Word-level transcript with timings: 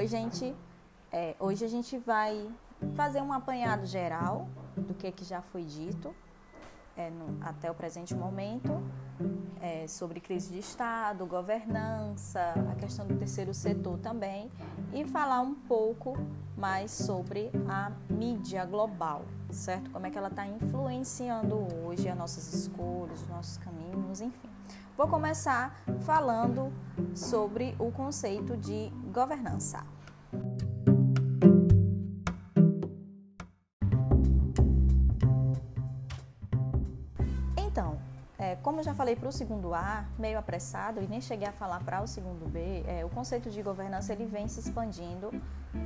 Oi, 0.00 0.06
gente. 0.06 0.56
É, 1.12 1.36
hoje 1.38 1.62
a 1.62 1.68
gente 1.68 1.98
vai 1.98 2.50
fazer 2.94 3.20
um 3.20 3.34
apanhado 3.34 3.84
geral 3.84 4.48
do 4.74 4.94
que, 4.94 5.12
que 5.12 5.26
já 5.26 5.42
foi 5.42 5.62
dito 5.62 6.14
é, 6.96 7.10
no, 7.10 7.36
até 7.42 7.70
o 7.70 7.74
presente 7.74 8.14
momento 8.14 8.82
é, 9.60 9.86
sobre 9.86 10.18
crise 10.18 10.54
de 10.54 10.58
Estado, 10.58 11.26
governança, 11.26 12.40
a 12.72 12.74
questão 12.76 13.06
do 13.06 13.14
terceiro 13.16 13.52
setor 13.52 13.98
também 13.98 14.50
e 14.94 15.04
falar 15.04 15.42
um 15.42 15.54
pouco 15.54 16.16
mais 16.56 16.90
sobre 16.90 17.50
a 17.68 17.92
mídia 18.08 18.64
global, 18.64 19.26
certo? 19.50 19.90
Como 19.90 20.06
é 20.06 20.10
que 20.10 20.16
ela 20.16 20.28
está 20.28 20.46
influenciando 20.46 21.56
hoje 21.84 22.08
as 22.08 22.16
nossas 22.16 22.54
escolhas, 22.54 23.20
os 23.20 23.28
nossos 23.28 23.58
caminhos, 23.58 24.22
enfim. 24.22 24.49
Vou 25.00 25.08
começar 25.08 25.82
falando 26.00 26.70
sobre 27.14 27.74
o 27.78 27.90
conceito 27.90 28.54
de 28.54 28.90
governança. 29.10 29.82
Então, 37.56 37.98
é, 38.38 38.56
como 38.56 38.80
eu 38.80 38.84
já 38.84 38.92
falei 38.92 39.16
para 39.16 39.30
o 39.30 39.32
segundo 39.32 39.72
A, 39.72 40.04
meio 40.18 40.38
apressado, 40.38 41.00
e 41.00 41.06
nem 41.06 41.22
cheguei 41.22 41.48
a 41.48 41.52
falar 41.52 41.82
para 41.82 42.02
o 42.02 42.06
segundo 42.06 42.46
B, 42.46 42.84
é, 42.86 43.02
o 43.02 43.08
conceito 43.08 43.50
de 43.50 43.62
governança 43.62 44.12
ele 44.12 44.26
vem 44.26 44.48
se 44.48 44.60
expandindo 44.60 45.30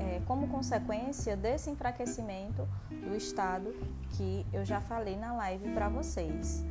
é, 0.01 0.23
como 0.27 0.49
consequência 0.49 1.37
desse 1.37 1.71
enfraquecimento 1.71 2.69
do 2.91 3.15
Estado 3.15 3.73
que 4.11 4.45
eu 4.53 4.65
já 4.65 4.81
falei 4.81 5.17
na 5.17 5.33
live 5.35 5.73
para 5.73 5.89
vocês. 5.89 6.65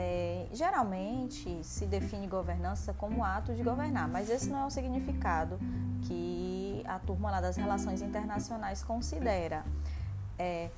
É, 0.00 0.46
geralmente 0.52 1.58
se 1.64 1.84
define 1.84 2.28
governança 2.28 2.94
como 2.94 3.24
ato 3.24 3.52
de 3.52 3.64
governar, 3.64 4.06
mas 4.06 4.30
esse 4.30 4.48
não 4.48 4.60
é 4.60 4.66
o 4.66 4.70
significado 4.70 5.58
que 6.06 6.84
a 6.86 7.00
turma 7.00 7.32
lá 7.32 7.40
das 7.40 7.56
relações 7.56 8.00
internacionais 8.00 8.80
considera. 8.80 9.64
É, 10.38 10.70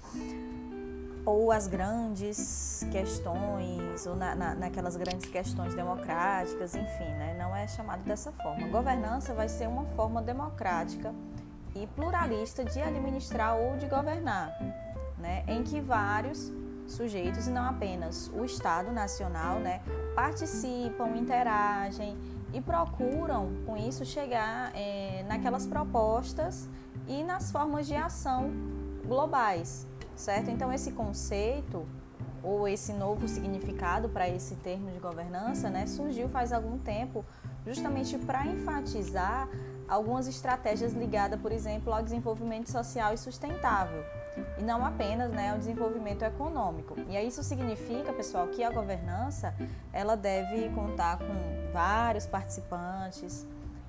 ou 1.27 1.53
as 1.53 1.67
grandes 1.67 2.87
questões, 2.91 4.07
ou 4.07 4.17
na, 4.17 4.35
na, 4.35 4.55
naquelas 4.55 4.97
grandes 4.97 5.29
questões 5.29 5.75
democráticas, 5.75 6.75
enfim, 6.75 7.05
né? 7.05 7.37
não 7.39 7.55
é 7.55 7.67
chamado 7.69 8.03
dessa 8.05 8.33
forma. 8.33 8.67
Governança 8.69 9.35
vai 9.35 9.49
ser 9.49 9.69
uma 9.69 9.85
forma 9.85 10.23
democrática 10.23 11.15
e 11.75 11.87
pluralista 11.89 12.65
de 12.65 12.81
administrar 12.81 13.57
ou 13.57 13.77
de 13.77 13.87
governar, 13.87 14.59
né? 15.19 15.45
em 15.47 15.63
que 15.63 15.79
vários 15.79 16.51
sujeitos 16.91 17.47
e 17.47 17.51
não 17.51 17.65
apenas 17.65 18.31
o 18.35 18.45
Estado 18.45 18.93
Nacional, 18.93 19.59
né, 19.59 19.81
participam, 20.15 21.17
interagem 21.17 22.17
e 22.53 22.61
procuram 22.61 23.53
com 23.65 23.77
isso 23.77 24.05
chegar 24.05 24.73
é, 24.75 25.25
naquelas 25.29 25.67
propostas 25.67 26.69
e 27.07 27.23
nas 27.23 27.51
formas 27.51 27.87
de 27.87 27.95
ação 27.95 28.51
globais, 29.07 29.87
certo? 30.17 30.51
Então 30.51 30.73
esse 30.73 30.93
conceito 30.93 31.87
ou 32.43 32.67
esse 32.67 32.93
novo 32.93 33.29
significado 33.29 34.09
para 34.09 34.29
esse 34.29 34.57
termo 34.57 34.91
de 34.91 34.99
governança, 34.99 35.69
né, 35.69 35.87
surgiu 35.87 36.29
faz 36.29 36.53
algum 36.53 36.79
tempo 36.79 37.25
justamente 37.67 38.19
para 38.19 38.47
enfatizar 38.47 39.49
algumas 39.89 40.27
estratégias 40.27 40.93
ligadas, 40.93 41.41
por 41.41 41.53
exemplo, 41.53 41.93
ao 41.93 42.03
desenvolvimento 42.03 42.71
social 42.71 43.13
e 43.13 43.19
sustentável 43.19 44.03
e 44.61 44.63
não 44.63 44.85
apenas 44.85 45.31
né, 45.31 45.51
ao 45.51 45.59
desenvolvimento 45.59 46.23
econômico. 46.23 46.95
E 47.09 47.19
isso 47.19 47.43
significa, 47.43 48.13
pessoal, 48.13 48.47
que 48.49 48.63
a 48.63 48.71
governança 48.71 49.55
ela 49.93 50.17
deve 50.17 50.69
contar 50.71 51.19
com 51.19 51.73
vários 51.73 52.27
participantes, 52.27 53.47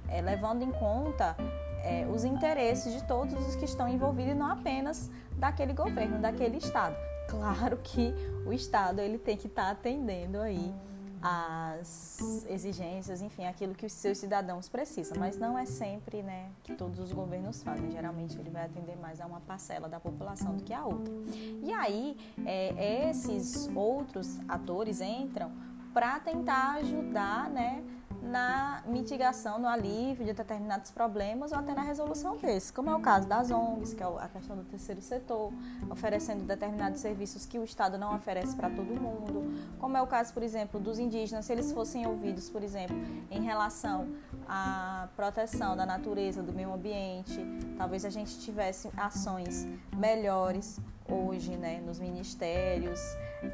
é, 0.07 0.21
levando 0.21 0.63
em 0.63 0.71
conta 0.71 1.35
é, 1.83 2.07
os 2.07 2.23
interesses 2.23 2.93
de 2.93 3.03
todos 3.03 3.33
os 3.47 3.55
que 3.55 3.65
estão 3.65 3.87
envolvidos 3.87 4.31
e 4.31 4.35
não 4.35 4.49
apenas 4.49 5.11
daquele 5.37 5.73
governo, 5.73 6.19
daquele 6.19 6.57
estado. 6.57 6.95
Claro 7.27 7.77
que 7.83 8.13
o 8.45 8.53
estado 8.53 8.99
ele 8.99 9.17
tem 9.17 9.35
que 9.35 9.47
estar 9.47 9.65
tá 9.65 9.71
atendendo 9.71 10.39
aí 10.39 10.73
as 11.21 12.45
exigências, 12.49 13.21
enfim, 13.21 13.45
aquilo 13.45 13.75
que 13.75 13.85
os 13.85 13.93
seus 13.93 14.17
cidadãos 14.17 14.67
precisam, 14.67 15.17
mas 15.19 15.37
não 15.37 15.57
é 15.57 15.65
sempre, 15.65 16.23
né, 16.23 16.49
que 16.63 16.75
todos 16.75 16.99
os 16.99 17.11
governos 17.11 17.61
fazem. 17.61 17.91
Geralmente 17.91 18.37
ele 18.39 18.49
vai 18.49 18.65
atender 18.65 18.97
mais 18.97 19.21
a 19.21 19.25
uma 19.25 19.39
parcela 19.41 19.87
da 19.87 19.99
população 19.99 20.55
do 20.55 20.63
que 20.63 20.73
a 20.73 20.83
outra. 20.85 21.13
E 21.61 21.71
aí 21.73 22.17
é, 22.45 23.09
esses 23.09 23.69
outros 23.75 24.39
atores 24.47 25.01
entram 25.01 25.51
para 25.93 26.19
tentar 26.19 26.75
ajudar, 26.75 27.49
né, 27.49 27.83
na 28.21 28.83
mitigação, 28.85 29.57
no 29.57 29.67
alívio 29.67 30.25
de 30.25 30.33
determinados 30.33 30.91
problemas 30.91 31.51
ou 31.51 31.57
até 31.57 31.73
na 31.73 31.81
resolução 31.81 32.37
desses, 32.37 32.69
como 32.69 32.89
é 32.89 32.95
o 32.95 32.99
caso 32.99 33.27
das 33.27 33.49
ONGs, 33.49 33.93
que 33.93 34.03
é 34.03 34.05
a 34.05 34.27
questão 34.27 34.55
do 34.55 34.63
terceiro 34.63 35.01
setor, 35.01 35.51
oferecendo 35.89 36.43
determinados 36.43 37.01
serviços 37.01 37.45
que 37.45 37.57
o 37.57 37.63
Estado 37.63 37.97
não 37.97 38.15
oferece 38.15 38.55
para 38.55 38.69
todo 38.69 38.93
mundo, 38.93 39.51
como 39.79 39.97
é 39.97 40.01
o 40.01 40.07
caso, 40.07 40.33
por 40.33 40.43
exemplo, 40.43 40.79
dos 40.79 40.99
indígenas, 40.99 41.45
se 41.45 41.51
eles 41.51 41.71
fossem 41.71 42.05
ouvidos, 42.05 42.49
por 42.49 42.63
exemplo, 42.63 42.95
em 43.29 43.41
relação 43.41 44.07
à 44.47 45.07
proteção 45.15 45.75
da 45.75 45.85
natureza, 45.85 46.43
do 46.43 46.53
meio 46.53 46.73
ambiente, 46.73 47.43
talvez 47.77 48.05
a 48.05 48.09
gente 48.09 48.39
tivesse 48.39 48.89
ações 48.95 49.67
melhores 49.95 50.79
hoje, 51.09 51.57
né, 51.57 51.81
nos 51.85 51.99
ministérios, 51.99 52.99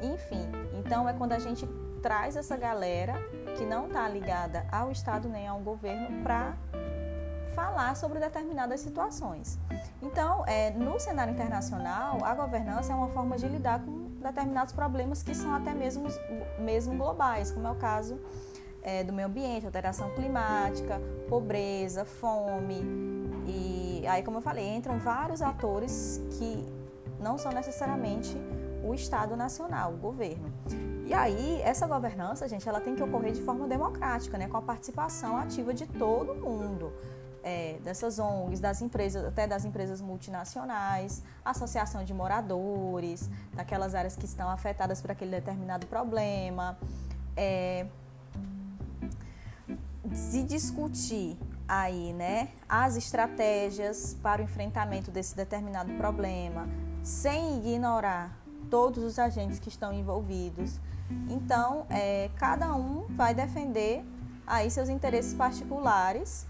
enfim. 0.02 0.46
Então 0.78 1.08
é 1.08 1.12
quando 1.12 1.32
a 1.32 1.38
gente 1.38 1.66
traz 2.02 2.36
essa 2.36 2.56
galera 2.56 3.14
que 3.58 3.66
não 3.66 3.88
está 3.88 4.08
ligada 4.08 4.64
ao 4.70 4.92
Estado 4.92 5.28
nem 5.28 5.48
ao 5.48 5.58
governo 5.58 6.22
para 6.22 6.56
falar 7.56 7.96
sobre 7.96 8.20
determinadas 8.20 8.80
situações. 8.80 9.58
Então, 10.00 10.44
é, 10.46 10.70
no 10.70 10.98
cenário 11.00 11.34
internacional, 11.34 12.24
a 12.24 12.32
governança 12.34 12.92
é 12.92 12.94
uma 12.94 13.08
forma 13.08 13.36
de 13.36 13.48
lidar 13.48 13.80
com 13.80 14.10
determinados 14.22 14.72
problemas 14.72 15.24
que 15.24 15.34
são 15.34 15.52
até 15.52 15.74
mesmo, 15.74 16.06
mesmo 16.60 16.96
globais, 16.96 17.50
como 17.50 17.66
é 17.66 17.70
o 17.72 17.74
caso 17.74 18.20
é, 18.80 19.02
do 19.02 19.12
meio 19.12 19.26
ambiente, 19.26 19.66
alteração 19.66 20.08
climática, 20.14 21.00
pobreza, 21.28 22.04
fome. 22.04 22.80
E 23.44 24.06
aí, 24.06 24.22
como 24.22 24.38
eu 24.38 24.42
falei, 24.42 24.76
entram 24.76 24.98
vários 25.00 25.42
atores 25.42 26.20
que 26.38 26.64
não 27.18 27.36
são 27.36 27.50
necessariamente 27.50 28.36
o 28.84 28.94
Estado 28.94 29.36
Nacional, 29.36 29.94
o 29.94 29.96
governo. 29.96 30.52
E 31.08 31.14
aí, 31.14 31.62
essa 31.62 31.86
governança, 31.86 32.46
gente, 32.46 32.68
ela 32.68 32.82
tem 32.82 32.94
que 32.94 33.02
ocorrer 33.02 33.32
de 33.32 33.40
forma 33.40 33.66
democrática, 33.66 34.36
né, 34.36 34.46
com 34.46 34.58
a 34.58 34.60
participação 34.60 35.38
ativa 35.38 35.72
de 35.72 35.86
todo 35.86 36.34
mundo. 36.34 36.92
É, 37.42 37.78
dessas 37.82 38.18
ONGs, 38.18 38.60
das 38.60 38.82
empresas, 38.82 39.24
até 39.24 39.46
das 39.46 39.64
empresas 39.64 40.02
multinacionais, 40.02 41.22
associação 41.42 42.04
de 42.04 42.12
moradores, 42.12 43.30
daquelas 43.54 43.94
áreas 43.94 44.16
que 44.16 44.26
estão 44.26 44.50
afetadas 44.50 45.00
por 45.00 45.10
aquele 45.10 45.30
determinado 45.30 45.86
problema. 45.86 46.76
É, 47.34 47.86
se 50.12 50.42
discutir 50.42 51.38
aí, 51.66 52.12
né, 52.12 52.50
as 52.68 52.96
estratégias 52.96 54.14
para 54.22 54.42
o 54.42 54.44
enfrentamento 54.44 55.10
desse 55.10 55.34
determinado 55.34 55.90
problema, 55.94 56.68
sem 57.02 57.60
ignorar 57.60 58.36
todos 58.68 59.02
os 59.02 59.18
agentes 59.18 59.58
que 59.58 59.70
estão 59.70 59.90
envolvidos, 59.90 60.78
então, 61.30 61.86
é, 61.90 62.30
cada 62.36 62.74
um 62.74 63.06
vai 63.10 63.34
defender 63.34 64.04
aí 64.46 64.70
seus 64.70 64.88
interesses 64.88 65.34
particulares, 65.34 66.46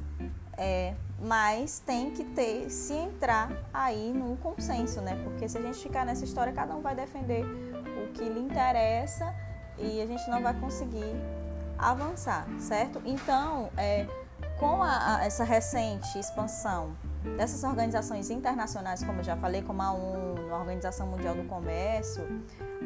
é, 0.57 0.95
mas 1.21 1.81
tem 1.81 2.11
que 2.11 2.25
ter, 2.25 2.71
se 2.71 2.93
entrar 2.93 3.51
aí 3.73 4.13
num 4.13 4.37
consenso, 4.37 5.01
né? 5.01 5.21
Porque 5.25 5.49
se 5.49 5.59
a 5.59 5.63
gente 5.63 5.79
ficar 5.79 6.05
nessa 6.05 6.25
história, 6.25 6.53
cada 6.53 6.75
um 6.75 6.81
vai 6.81 6.95
defender 6.95 7.45
o 7.45 8.13
que 8.13 8.23
lhe 8.23 8.41
interessa 8.41 9.35
e 9.79 10.01
a 10.01 10.07
gente 10.07 10.29
não 10.31 10.43
vai 10.43 10.55
conseguir 10.59 11.15
avançar, 11.79 12.47
certo? 12.59 13.01
Então, 13.05 13.71
é, 13.77 14.07
com 14.59 14.83
a, 14.83 15.17
a, 15.17 15.25
essa 15.25 15.45
recente 15.45 16.19
expansão 16.19 16.93
dessas 17.37 17.63
organizações 17.65 18.31
internacionais, 18.31 19.03
como 19.03 19.21
eu 19.21 19.25
já 19.25 19.37
falei, 19.37 19.63
como 19.63 19.83
a 19.83 19.93
ONU, 19.93 20.55
a 20.55 20.59
Organização 20.59 21.07
Mundial 21.07 21.35
do 21.35 21.45
Comércio, 21.45 22.25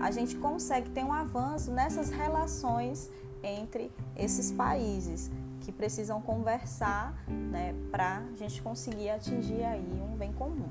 a 0.01 0.11
gente 0.11 0.37
consegue 0.37 0.91
ter 0.91 1.05
um 1.05 1.13
avanço 1.13 1.71
nessas 1.71 2.11
relações 2.11 3.11
entre 3.43 3.91
esses 4.17 4.53
países 4.53 5.31
que 5.61 5.73
precisam 5.73 6.21
conversar 6.21 7.15
né, 7.29 7.75
para 7.91 8.19
a 8.19 8.37
gente 8.37 8.61
conseguir 8.63 9.11
atingir 9.11 9.63
aí 9.65 10.03
um 10.03 10.17
bem 10.17 10.33
comum. 10.33 10.69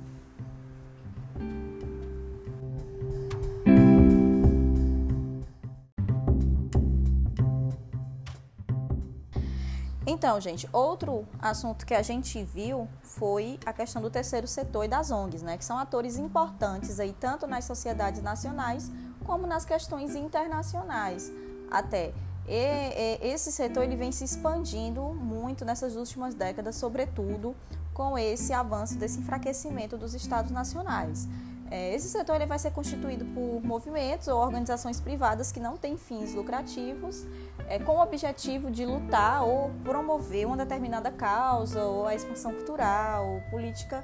Então, 10.21 10.39
gente, 10.39 10.69
outro 10.71 11.27
assunto 11.39 11.83
que 11.83 11.95
a 11.95 12.03
gente 12.03 12.43
viu 12.43 12.87
foi 13.01 13.57
a 13.65 13.73
questão 13.73 13.99
do 13.99 14.07
terceiro 14.07 14.47
setor 14.47 14.85
e 14.85 14.87
das 14.87 15.09
ONGs, 15.09 15.41
né, 15.41 15.57
que 15.57 15.65
são 15.65 15.79
atores 15.79 16.15
importantes 16.15 16.99
aí 16.99 17.11
tanto 17.11 17.47
nas 17.47 17.65
sociedades 17.65 18.21
nacionais 18.21 18.91
como 19.25 19.47
nas 19.47 19.65
questões 19.65 20.13
internacionais. 20.13 21.31
Até 21.71 22.13
e, 22.47 22.53
e, 22.53 23.29
esse 23.29 23.51
setor 23.51 23.81
ele 23.81 23.95
vem 23.95 24.11
se 24.11 24.23
expandindo 24.23 25.01
muito 25.01 25.65
nessas 25.65 25.95
últimas 25.95 26.35
décadas, 26.35 26.75
sobretudo 26.75 27.55
com 27.91 28.15
esse 28.15 28.53
avanço, 28.53 28.99
desse 28.99 29.17
enfraquecimento 29.17 29.97
dos 29.97 30.13
estados 30.13 30.51
nacionais. 30.51 31.27
É, 31.71 31.95
esse 31.95 32.09
setor 32.09 32.35
ele 32.35 32.45
vai 32.45 32.59
ser 32.59 32.71
constituído 32.71 33.23
por 33.23 33.63
movimentos 33.63 34.27
ou 34.27 34.37
organizações 34.37 34.99
privadas 34.99 35.53
que 35.53 35.59
não 35.59 35.77
têm 35.77 35.95
fins 35.95 36.33
lucrativos, 36.33 37.25
é, 37.65 37.79
com 37.79 37.93
o 37.93 38.01
objetivo 38.01 38.69
de 38.69 38.85
lutar 38.85 39.45
ou 39.45 39.71
promover 39.81 40.45
uma 40.45 40.57
determinada 40.57 41.09
causa, 41.09 41.85
ou 41.85 42.05
a 42.05 42.13
expansão 42.13 42.53
cultural, 42.53 43.41
política, 43.49 44.03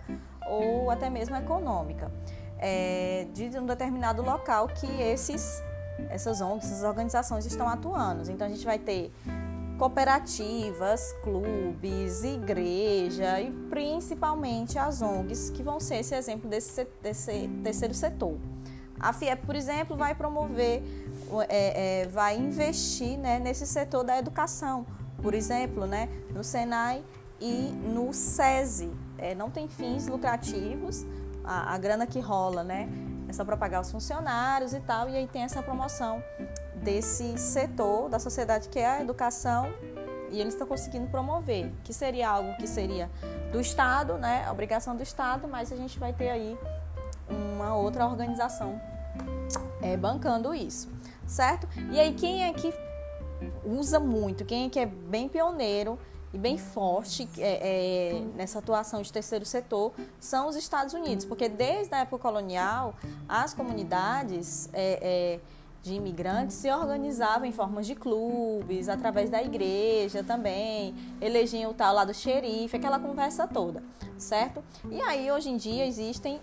ou 0.50 0.90
até 0.90 1.10
mesmo 1.10 1.36
econômica, 1.36 2.10
é, 2.58 3.28
de 3.34 3.60
um 3.60 3.66
determinado 3.66 4.22
local 4.22 4.70
que 4.70 4.88
esses, 5.02 5.62
essas 6.10 6.40
ONGs, 6.40 6.72
essas 6.72 6.84
organizações 6.86 7.46
estão 7.46 7.68
atuando. 7.68 8.32
Então 8.32 8.48
a 8.48 8.50
gente 8.50 8.66
vai 8.66 8.80
ter 8.80 9.12
cooperativas, 9.78 11.14
clubes, 11.24 12.24
igreja 12.24 13.40
e 13.40 13.52
principalmente 13.70 14.78
as 14.80 15.02
ONGs, 15.02 15.52
que 15.52 15.62
vão 15.62 15.80
ser 15.80 15.98
esse 15.98 16.16
exemplo 16.16 16.50
desse, 16.50 16.88
desse 17.02 17.48
terceiro 17.64 17.94
setor. 17.94 18.38
A 19.00 19.14
FIEP, 19.14 19.46
por 19.46 19.56
exemplo, 19.56 19.96
vai 19.96 20.16
promover, 20.16 20.82
é, 21.48 22.02
é, 22.02 22.08
vai 22.08 22.36
investir 22.36 23.18
né, 23.18 23.40
nesse 23.40 23.68
setor 23.68 24.04
da 24.04 24.18
educação, 24.18 24.86
por 25.22 25.36
exemplo, 25.36 25.86
né, 25.86 26.10
no 26.34 26.44
Senai 26.44 27.04
e 27.40 27.72
no 27.94 28.12
SESI. 28.12 28.92
É, 29.20 29.36
não 29.36 29.52
tem 29.52 29.68
fins 29.68 30.08
lucrativos, 30.08 31.06
a, 31.44 31.76
a 31.76 31.78
grana 31.78 32.08
que 32.08 32.20
rola, 32.20 32.64
né? 32.64 32.90
É 33.30 33.34
só 33.34 33.44
para 33.44 33.58
pagar 33.58 33.82
os 33.82 33.92
funcionários 33.92 34.74
e 34.74 34.80
tal, 34.80 35.10
e 35.10 35.16
aí 35.16 35.28
tem 35.28 35.44
essa 35.44 35.62
promoção 35.62 36.24
desse 36.84 37.38
setor 37.38 38.10
da 38.10 38.20
sociedade 38.20 38.70
que 38.70 38.80
é 38.80 38.88
a 38.88 39.02
educação 39.02 39.72
e 40.30 40.40
eles 40.40 40.54
estão 40.54 40.68
conseguindo 40.68 41.08
promover, 41.08 41.72
que 41.84 41.94
seria 41.94 42.30
algo 42.30 42.56
que 42.58 42.68
seria 42.68 43.10
do 43.52 43.62
Estado, 43.62 44.18
né, 44.18 44.50
obrigação 44.52 44.96
do 44.96 45.04
Estado, 45.04 45.48
mas 45.48 45.72
a 45.72 45.76
gente 45.76 45.98
vai 45.98 46.14
ter 46.14 46.30
aí 46.30 46.58
uma 47.30 47.76
outra 47.76 48.06
organização 48.06 48.80
é, 49.82 49.96
bancando 49.96 50.54
isso, 50.54 50.90
certo? 51.26 51.68
E 51.92 52.00
aí 52.00 52.14
quem 52.14 52.44
é 52.44 52.54
que 52.54 52.74
usa 53.64 54.00
muito, 54.00 54.46
quem 54.46 54.66
é 54.66 54.70
que 54.70 54.80
é 54.80 54.86
bem 54.86 55.30
pioneiro 55.30 55.98
e 56.34 56.38
bem 56.38 56.58
forte 56.58 57.28
é, 57.38 58.18
é, 58.18 58.22
nessa 58.36 58.60
atuação 58.60 59.02
de 59.02 59.12
terceiro 59.12 59.46
setor 59.46 59.94
são 60.20 60.50
os 60.50 60.56
Estados 60.56 60.94
Unidos, 60.94 61.26
porque 61.26 61.48
desde 61.48 61.94
a 61.94 62.00
época 62.00 62.22
colonial 62.22 62.96
as 63.28 63.54
comunidades 63.54 64.70
é, 64.74 65.00
é 65.02 65.40
de 65.88 65.96
imigrantes 65.96 66.58
se 66.58 66.72
organizavam 66.72 67.46
em 67.46 67.52
formas 67.52 67.88
de 67.88 67.96
clubes, 67.96 68.90
através 68.90 69.30
da 69.30 69.42
igreja 69.42 70.24
também, 70.24 70.94
elegiam 71.22 71.72
o 71.72 71.74
tal 71.74 71.96
lá 71.96 72.04
do 72.04 72.14
xerife, 72.14 72.76
aquela 72.76 73.00
conversa 73.00 73.48
toda, 73.48 73.82
certo? 74.18 74.64
E 74.92 75.02
aí, 75.02 75.32
hoje 75.32 75.50
em 75.50 75.58
dia, 75.58 75.86
existem 75.86 76.40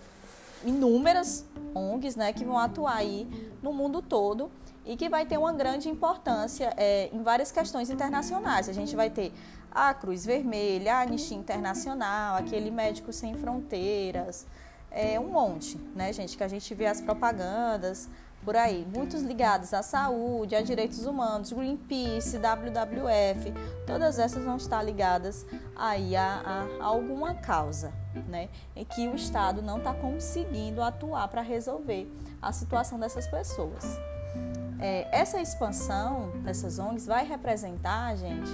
inúmeras 0.65 1.45
ONGs 1.75 2.15
né, 2.15 2.33
que 2.33 2.43
vão 2.43 2.57
atuar 2.57 2.95
aí 2.95 3.27
no 3.61 3.71
mundo 3.71 4.01
todo 4.01 4.49
e 4.83 4.97
que 4.97 5.07
vai 5.09 5.25
ter 5.25 5.37
uma 5.37 5.53
grande 5.53 5.89
importância 5.89 6.73
é, 6.75 7.09
em 7.13 7.21
várias 7.21 7.51
questões 7.51 7.89
internacionais. 7.89 8.67
A 8.67 8.73
gente 8.73 8.95
vai 8.95 9.09
ter 9.09 9.31
a 9.71 9.93
Cruz 9.93 10.25
Vermelha, 10.25 10.95
a 10.95 11.01
Anistia 11.01 11.37
Internacional, 11.37 12.37
aquele 12.37 12.71
Médico 12.71 13.13
Sem 13.13 13.35
Fronteiras, 13.35 14.47
é, 14.89 15.19
um 15.19 15.27
monte, 15.27 15.77
né, 15.93 16.13
gente, 16.13 16.37
que 16.37 16.43
a 16.43 16.47
gente 16.47 16.73
vê 16.73 16.85
as 16.85 17.01
propagandas, 17.01 18.09
por 18.45 18.55
aí, 18.55 18.87
muitos 18.93 19.23
ligados 19.23 19.73
à 19.73 19.81
saúde, 19.81 20.55
a 20.55 20.61
direitos 20.61 21.07
humanos, 21.07 21.51
Greenpeace, 21.51 22.37
WWF, 22.37 23.51
todas 23.87 24.19
essas 24.19 24.45
vão 24.45 24.57
estar 24.57 24.83
ligadas 24.83 25.43
aí 25.75 26.15
a, 26.15 26.67
a, 26.79 26.85
alguma 26.85 27.33
causa, 27.33 27.91
né, 28.27 28.49
em 28.75 28.85
que 28.85 29.07
o 29.07 29.15
Estado 29.15 29.63
não 29.63 29.79
está 29.79 29.95
conseguindo 29.95 30.83
atuar 30.83 31.27
para 31.27 31.41
resolver 31.41 32.07
a 32.39 32.51
situação 32.51 32.99
dessas 32.99 33.27
pessoas. 33.27 33.83
É, 34.79 35.07
essa 35.11 35.41
expansão 35.41 36.29
dessas 36.43 36.77
ONGs 36.77 37.07
vai 37.07 37.25
representar, 37.25 38.15
gente, 38.15 38.51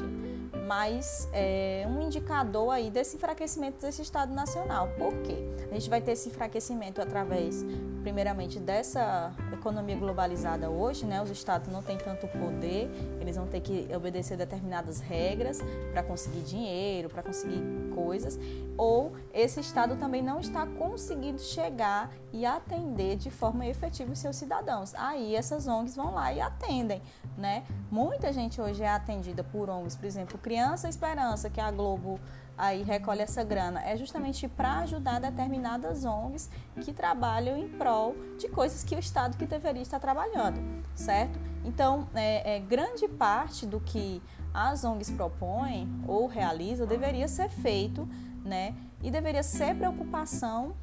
mais 0.68 1.28
é, 1.34 1.86
um 1.90 2.02
indicador 2.02 2.70
aí 2.70 2.90
desse 2.90 3.18
enfraquecimento 3.18 3.82
desse 3.82 4.02
Estado 4.02 4.34
Nacional. 4.34 4.88
Por 4.98 5.14
quê? 5.24 5.36
A 5.70 5.74
gente 5.74 5.90
vai 5.90 6.00
ter 6.00 6.14
esse 6.14 6.30
enfraquecimento 6.30 7.02
através, 7.02 7.66
primeiramente, 8.04 8.58
dessa 8.58 9.34
economia 9.62 9.96
globalizada 9.96 10.70
hoje, 10.70 11.06
né? 11.06 11.22
Os 11.22 11.30
estados 11.30 11.72
não 11.72 11.84
têm 11.84 11.98
tanto 11.98 12.28
poder, 12.28 12.90
eles 13.20 13.38
vão 13.38 13.46
ter 13.46 13.62
que 13.62 13.88
obedecer 13.96 14.36
determinadas 14.36 15.00
regras 15.00 15.60
para 15.92 16.02
conseguir 16.02 16.42
dinheiro, 16.42 17.10
para 17.10 17.22
conseguir 17.22 17.62
coisas, 17.94 18.40
ou 18.76 19.14
esse 19.32 19.60
estado 19.60 19.96
também 19.96 20.24
não 20.24 20.40
está 20.40 20.66
conseguindo 20.66 21.40
chegar 21.40 22.12
e 22.34 22.46
atender 22.46 23.16
de 23.16 23.30
forma 23.30 23.66
efetiva 23.68 24.12
os 24.12 24.20
seus 24.20 24.36
cidadãos. 24.36 24.96
Aí 24.96 25.36
essas 25.36 25.68
ONGs 25.68 25.96
vão 25.96 26.14
lá 26.14 26.34
e 26.34 26.42
atendem, 26.42 27.02
né? 27.38 27.64
Muita 27.92 28.34
gente 28.34 28.60
hoje 28.60 28.82
é 28.82 28.90
atendida 28.90 29.44
por 29.44 29.70
ONGs, 29.70 29.96
por 29.96 30.06
exemplo, 30.06 30.38
Criança 30.40 30.90
Esperança, 30.90 31.50
que 31.50 31.62
a 31.62 31.70
Globo 31.70 32.20
aí 32.62 32.84
recolhe 32.84 33.22
essa 33.22 33.44
grana, 33.44 33.82
é 33.84 33.98
justamente 33.98 34.48
para 34.48 34.82
ajudar 34.82 35.20
determinadas 35.20 36.06
ONGs 36.06 36.48
que 36.82 36.94
trabalham 36.94 37.58
em 37.58 37.68
prol 37.68 38.16
de 38.38 38.48
coisas 38.50 38.84
que 38.84 38.94
o 38.94 39.00
Estado 39.00 39.36
que 39.36 39.48
deveria 39.48 39.82
estar 39.82 40.00
trabalhando, 40.00 40.62
certo? 40.94 41.40
Então, 41.66 42.08
é, 42.14 42.58
é 42.58 42.60
grande 42.60 43.08
parte 43.08 43.66
do 43.66 43.80
que 43.80 44.22
as 44.54 44.84
ONGs 44.84 45.10
propõem 45.10 45.90
ou 46.08 46.28
realizam 46.28 46.86
deveria 46.86 47.28
ser 47.28 47.50
feito, 47.50 48.08
né? 48.46 48.76
E 49.02 49.10
deveria 49.10 49.42
ser 49.42 49.76
preocupação 49.76 50.76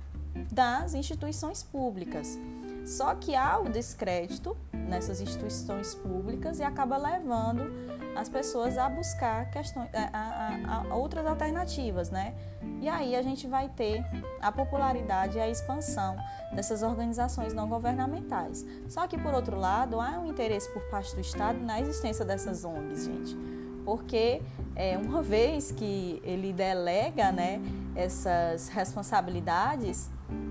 das 0.50 0.94
instituições 0.94 1.62
públicas. 1.62 2.36
Só 2.84 3.14
que 3.14 3.36
há 3.36 3.56
o 3.56 3.68
descrédito 3.68 4.56
nessas 4.72 5.20
instituições 5.20 5.94
públicas 5.94 6.58
e 6.58 6.64
acaba 6.64 6.96
levando 6.96 7.70
as 8.18 8.28
pessoas 8.28 8.76
a 8.76 8.88
buscar 8.88 9.48
questões, 9.48 9.88
a, 9.94 10.08
a, 10.12 10.84
a 10.90 10.94
outras 10.96 11.24
alternativas, 11.24 12.10
né? 12.10 12.34
E 12.80 12.88
aí 12.88 13.14
a 13.14 13.22
gente 13.22 13.46
vai 13.46 13.68
ter 13.68 14.04
a 14.40 14.50
popularidade 14.50 15.38
e 15.38 15.40
a 15.40 15.48
expansão 15.48 16.16
dessas 16.52 16.82
organizações 16.82 17.54
não 17.54 17.68
governamentais. 17.68 18.66
Só 18.88 19.06
que 19.06 19.16
por 19.16 19.32
outro 19.32 19.56
lado 19.56 20.00
há 20.00 20.18
um 20.18 20.26
interesse 20.26 20.68
por 20.72 20.82
parte 20.90 21.14
do 21.14 21.20
Estado 21.20 21.60
na 21.60 21.80
existência 21.80 22.24
dessas 22.24 22.64
ONGs, 22.64 23.04
gente, 23.04 23.36
porque 23.84 24.42
é, 24.74 24.98
uma 24.98 25.22
vez 25.22 25.70
que 25.70 26.20
ele 26.24 26.52
delega, 26.52 27.30
né, 27.30 27.60
essas 27.94 28.68
responsabilidades 28.68 30.10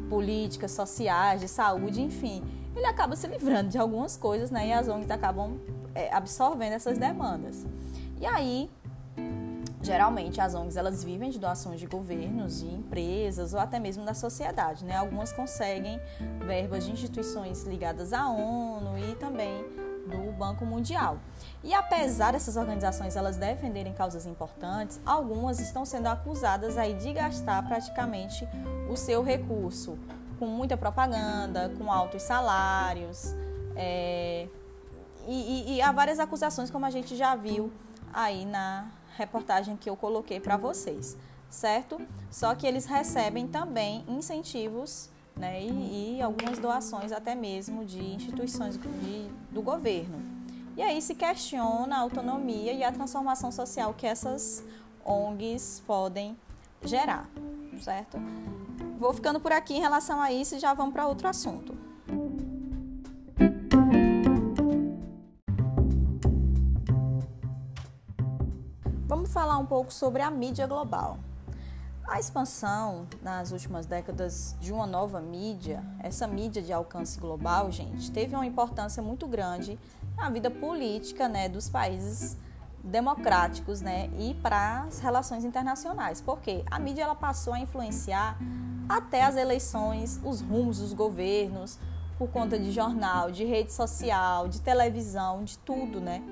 políticas, 0.10 0.72
sociais, 0.72 1.42
de 1.42 1.50
saúde, 1.50 2.02
enfim, 2.02 2.42
ele 2.78 2.88
acaba 2.88 3.16
se 3.16 3.28
livrando 3.28 3.70
de 3.70 3.78
algumas 3.78 4.16
coisas, 4.16 4.52
né? 4.52 4.68
E 4.68 4.74
as 4.74 4.88
ONGs 4.88 5.10
acabam 5.10 5.60
é, 5.96 6.14
absorvendo 6.14 6.74
essas 6.74 6.98
demandas. 6.98 7.66
E 8.20 8.26
aí, 8.26 8.70
geralmente 9.82 10.40
as 10.42 10.54
ONGs 10.54 10.78
elas 10.78 11.04
vivem 11.04 11.30
de 11.30 11.40
doações 11.40 11.80
de 11.80 11.88
governos, 11.88 12.60
de 12.60 12.68
empresas 12.68 13.54
ou 13.54 13.60
até 13.60 13.80
mesmo 13.80 14.06
da 14.06 14.14
sociedade, 14.14 14.86
né? 14.86 14.96
Algumas 14.96 15.32
conseguem 15.34 16.00
verbas 16.46 16.86
de 16.86 16.92
instituições 16.92 17.64
ligadas 17.64 18.14
à 18.14 18.30
ONU 18.30 18.98
e 18.98 19.16
também 19.16 19.66
do 20.08 20.32
Banco 20.32 20.66
Mundial. 20.66 21.18
E 21.64 21.74
apesar 21.74 22.32
dessas 22.32 22.56
organizações 22.56 23.16
elas 23.16 23.38
defenderem 23.38 23.94
causas 23.94 24.26
importantes, 24.26 25.02
algumas 25.06 25.60
estão 25.60 25.86
sendo 25.86 26.08
acusadas 26.08 26.78
aí 26.78 26.94
de 26.94 27.12
gastar 27.14 27.66
praticamente 27.68 28.48
o 28.90 28.96
seu 28.96 29.22
recurso 29.22 29.98
com 30.38 30.46
muita 30.48 30.78
propaganda, 30.78 31.72
com 31.78 31.92
altos 31.92 32.22
salários, 32.24 33.36
é, 33.76 34.48
e, 35.28 35.34
e, 35.34 35.76
e 35.76 35.82
há 35.82 35.92
várias 35.92 36.20
acusações, 36.20 36.72
como 36.72 36.86
a 36.86 36.90
gente 36.90 37.16
já 37.16 37.36
viu 37.36 37.72
aí 38.14 38.46
na 38.46 38.90
reportagem 39.18 39.76
que 39.76 39.90
eu 39.90 39.98
coloquei 39.98 40.40
para 40.40 40.56
vocês, 40.58 41.18
certo? 41.50 42.00
Só 42.32 42.56
que 42.56 42.66
eles 42.66 42.86
recebem 42.86 43.48
também 43.48 44.06
incentivos 44.08 45.10
né, 45.36 45.62
e, 45.62 46.18
e, 46.18 46.22
algumas 46.22 46.58
doações 46.58 47.12
até 47.12 47.36
mesmo 47.36 47.86
de 47.86 48.00
instituições 48.00 48.78
de, 48.78 49.30
do 49.52 49.62
governo. 49.62 50.20
E 50.76 50.82
aí 50.82 51.02
se 51.02 51.14
questiona 51.14 51.98
a 51.98 52.00
autonomia 52.00 52.72
e 52.72 52.84
a 52.84 52.92
transformação 52.92 53.52
social 53.52 53.94
que 53.94 54.06
essas 54.06 54.64
ONGs 55.04 55.84
podem 55.86 56.38
gerar, 56.84 57.30
certo? 57.80 58.18
Vou 58.98 59.14
ficando 59.14 59.40
por 59.40 59.52
aqui 59.52 59.76
em 59.76 59.80
relação 59.80 60.20
a 60.20 60.32
isso 60.32 60.56
e 60.56 60.60
já 60.60 60.74
vamos 60.74 60.94
para 60.94 61.08
outro 61.08 61.28
assunto. 61.28 61.78
Vamos 69.08 69.32
falar 69.32 69.58
um 69.58 69.66
pouco 69.66 69.94
sobre 69.94 70.22
a 70.22 70.32
mídia 70.32 70.66
global. 70.66 71.18
A 72.08 72.20
expansão 72.20 73.06
nas 73.22 73.52
últimas 73.52 73.86
décadas 73.86 74.56
de 74.62 74.72
uma 74.72 74.88
nova 74.88 75.20
mídia, 75.20 75.84
essa 76.00 76.26
mídia 76.26 76.62
de 76.62 76.72
alcance 76.72 77.20
global, 77.20 77.70
gente, 77.72 78.10
teve 78.12 78.34
uma 78.34 78.46
importância 78.46 79.04
muito 79.04 79.28
grande 79.28 79.78
na 80.16 80.30
vida 80.30 80.50
política 80.50 81.28
né, 81.28 81.50
dos 81.50 81.70
países 81.70 82.38
democráticos, 82.84 83.82
né, 83.82 84.10
e 84.18 84.34
para 84.36 84.84
as 84.84 85.00
relações 85.00 85.44
internacionais. 85.44 86.22
Porque 86.22 86.64
a 86.70 86.80
mídia 86.80 87.04
ela 87.04 87.16
passou 87.16 87.54
a 87.54 87.60
influenciar 87.60 88.38
até 88.88 89.24
as 89.24 89.36
eleições, 89.36 90.20
os 90.24 90.42
rumos 90.42 90.80
dos 90.80 90.94
governos, 90.94 91.78
por 92.18 92.30
conta 92.30 92.58
de 92.58 92.72
jornal, 92.72 93.30
de 93.32 93.46
rede 93.46 93.72
social, 93.72 94.48
de 94.48 94.62
televisão, 94.62 95.44
de 95.44 95.58
tudo, 95.60 96.00
né? 96.00 96.24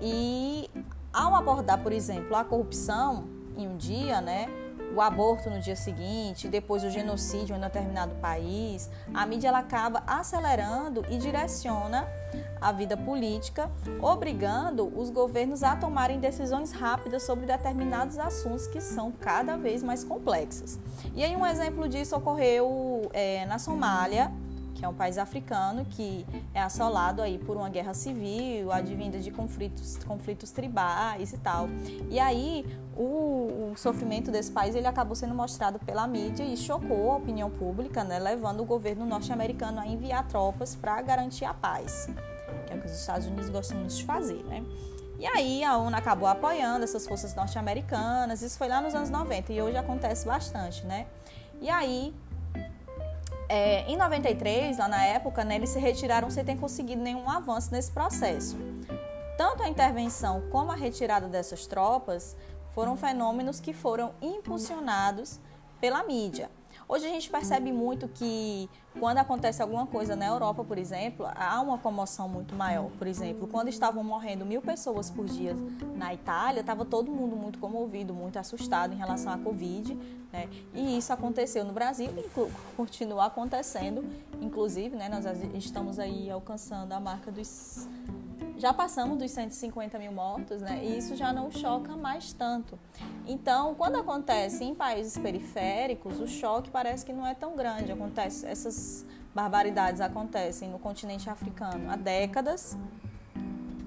E 0.00 0.68
ao 1.12 1.34
abordar, 1.34 1.82
por 1.82 1.92
exemplo, 1.92 2.34
a 2.34 2.44
corrupção 2.44 3.28
em 3.56 3.68
um 3.68 3.76
dia, 3.76 4.20
né? 4.20 4.48
o 4.94 5.00
aborto 5.00 5.50
no 5.50 5.60
dia 5.60 5.76
seguinte, 5.76 6.48
depois 6.48 6.82
o 6.82 6.90
genocídio 6.90 7.54
em 7.54 7.58
um 7.58 7.60
determinado 7.60 8.14
país, 8.16 8.90
a 9.12 9.26
mídia 9.26 9.48
ela 9.48 9.58
acaba 9.58 10.02
acelerando 10.06 11.04
e 11.10 11.18
direciona 11.18 12.08
a 12.60 12.72
vida 12.72 12.96
política, 12.96 13.70
obrigando 14.00 14.86
os 14.98 15.10
governos 15.10 15.62
a 15.62 15.76
tomarem 15.76 16.18
decisões 16.18 16.72
rápidas 16.72 17.22
sobre 17.22 17.46
determinados 17.46 18.18
assuntos 18.18 18.66
que 18.66 18.80
são 18.80 19.12
cada 19.12 19.56
vez 19.56 19.82
mais 19.82 20.04
complexos. 20.04 20.78
E 21.14 21.24
aí 21.24 21.34
um 21.36 21.46
exemplo 21.46 21.88
disso 21.88 22.16
ocorreu 22.16 23.10
é, 23.12 23.46
na 23.46 23.58
Somália, 23.58 24.32
que 24.78 24.84
é 24.84 24.88
um 24.88 24.94
país 24.94 25.18
africano 25.18 25.84
que 25.84 26.24
é 26.54 26.62
assolado 26.62 27.20
aí 27.20 27.36
por 27.36 27.56
uma 27.56 27.68
guerra 27.68 27.92
civil, 27.92 28.70
advinda 28.70 29.18
de 29.18 29.30
conflitos, 29.30 29.98
conflitos 30.04 30.52
tribais 30.52 31.32
e 31.32 31.38
tal. 31.38 31.68
E 32.08 32.20
aí 32.20 32.64
o, 32.96 33.72
o, 33.72 33.76
sofrimento 33.76 34.30
desse 34.30 34.52
país 34.52 34.76
ele 34.76 34.86
acabou 34.86 35.16
sendo 35.16 35.34
mostrado 35.34 35.80
pela 35.80 36.06
mídia 36.06 36.44
e 36.44 36.56
chocou 36.56 37.10
a 37.10 37.16
opinião 37.16 37.50
pública, 37.50 38.04
né, 38.04 38.20
levando 38.20 38.60
o 38.60 38.64
governo 38.64 39.04
norte-americano 39.04 39.80
a 39.80 39.86
enviar 39.86 40.26
tropas 40.28 40.76
para 40.76 41.02
garantir 41.02 41.44
a 41.44 41.52
paz, 41.52 42.08
que 42.68 42.74
é 42.74 42.76
o 42.76 42.80
que 42.80 42.86
os 42.86 42.92
Estados 42.92 43.26
Unidos 43.26 43.48
gostam 43.48 43.86
de 43.86 44.04
fazer, 44.04 44.44
né? 44.44 44.62
E 45.18 45.26
aí 45.26 45.64
a 45.64 45.76
ONU 45.76 45.96
acabou 45.96 46.28
apoiando 46.28 46.84
essas 46.84 47.06
forças 47.06 47.34
norte-americanas, 47.34 48.42
isso 48.42 48.56
foi 48.56 48.68
lá 48.68 48.80
nos 48.80 48.94
anos 48.94 49.10
90 49.10 49.52
e 49.52 49.60
hoje 49.60 49.76
acontece 49.76 50.26
bastante, 50.26 50.86
né? 50.86 51.06
E 51.60 51.68
aí 51.68 52.14
é, 53.48 53.90
em 53.90 53.96
93, 53.96 54.78
lá 54.78 54.86
na 54.86 55.04
época, 55.04 55.42
né, 55.42 55.56
eles 55.56 55.70
se 55.70 55.78
retiraram 55.78 56.30
sem 56.30 56.44
ter 56.44 56.56
conseguido 56.56 57.02
nenhum 57.02 57.28
avanço 57.28 57.72
nesse 57.72 57.90
processo. 57.90 58.56
Tanto 59.38 59.62
a 59.62 59.68
intervenção 59.68 60.42
como 60.50 60.70
a 60.70 60.74
retirada 60.74 61.26
dessas 61.26 61.66
tropas 61.66 62.36
foram 62.74 62.96
fenômenos 62.96 63.58
que 63.58 63.72
foram 63.72 64.12
impulsionados 64.20 65.40
pela 65.80 66.04
mídia. 66.04 66.50
Hoje 66.88 67.04
a 67.04 67.10
gente 67.10 67.28
percebe 67.28 67.70
muito 67.70 68.08
que 68.08 68.66
quando 68.98 69.18
acontece 69.18 69.60
alguma 69.60 69.86
coisa 69.86 70.16
na 70.16 70.26
Europa, 70.26 70.64
por 70.64 70.78
exemplo, 70.78 71.26
há 71.34 71.60
uma 71.60 71.76
comoção 71.76 72.26
muito 72.26 72.54
maior. 72.54 72.90
Por 72.96 73.06
exemplo, 73.06 73.46
quando 73.46 73.68
estavam 73.68 74.02
morrendo 74.02 74.46
mil 74.46 74.62
pessoas 74.62 75.10
por 75.10 75.26
dia 75.26 75.54
na 75.94 76.14
Itália, 76.14 76.60
estava 76.60 76.86
todo 76.86 77.10
mundo 77.10 77.36
muito 77.36 77.58
comovido, 77.58 78.14
muito 78.14 78.38
assustado 78.38 78.94
em 78.94 78.96
relação 78.96 79.30
à 79.30 79.36
Covid. 79.36 79.94
Né? 80.32 80.48
E 80.72 80.96
isso 80.96 81.12
aconteceu 81.12 81.62
no 81.62 81.74
Brasil 81.74 82.08
e 82.16 82.24
continua 82.74 83.26
acontecendo. 83.26 84.02
Inclusive, 84.40 84.96
né, 84.96 85.10
nós 85.10 85.26
estamos 85.54 85.98
aí 85.98 86.30
alcançando 86.30 86.92
a 86.92 87.00
marca 87.00 87.30
dos 87.30 87.86
já 88.58 88.74
passamos 88.74 89.16
dos 89.16 89.30
150 89.30 89.98
mil 89.98 90.12
mortos, 90.12 90.60
né? 90.60 90.80
E 90.82 90.98
isso 90.98 91.14
já 91.14 91.32
não 91.32 91.50
choca 91.50 91.96
mais 91.96 92.32
tanto. 92.32 92.78
Então, 93.26 93.74
quando 93.76 93.96
acontece 93.96 94.64
em 94.64 94.74
países 94.74 95.16
periféricos, 95.16 96.20
o 96.20 96.26
choque 96.26 96.68
parece 96.68 97.06
que 97.06 97.12
não 97.12 97.26
é 97.26 97.34
tão 97.34 97.54
grande. 97.54 97.92
Acontece, 97.92 98.46
essas 98.46 99.06
barbaridades 99.34 100.00
acontecem 100.00 100.68
no 100.68 100.78
continente 100.78 101.30
africano 101.30 101.88
há 101.90 101.96
décadas. 101.96 102.76